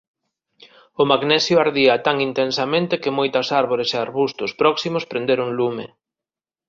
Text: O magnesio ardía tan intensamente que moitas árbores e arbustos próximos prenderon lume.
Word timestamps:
O 1.01 1.03
magnesio 1.11 1.55
ardía 1.63 1.95
tan 2.05 2.15
intensamente 2.29 2.95
que 3.03 3.15
moitas 3.19 3.47
árbores 3.61 3.89
e 3.91 3.97
arbustos 4.05 4.51
próximos 4.61 5.07
prenderon 5.11 5.49
lume. 5.59 5.85